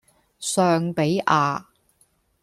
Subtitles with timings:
[0.39, 1.65] 尚比亞